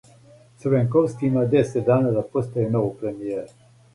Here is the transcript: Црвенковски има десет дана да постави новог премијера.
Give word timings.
Црвенковски 0.63 1.27
има 1.27 1.43
десет 1.51 1.85
дана 1.91 2.15
да 2.17 2.25
постави 2.31 2.65
новог 2.79 2.99
премијера. 3.05 3.45